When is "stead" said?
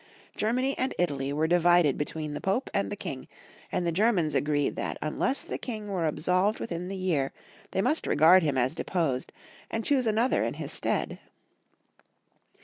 10.73-11.19